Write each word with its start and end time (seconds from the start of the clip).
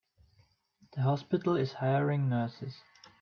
The 0.95 1.01
hospital 1.03 1.55
is 1.57 1.73
hiring 1.73 2.27
nurses. 2.27 2.75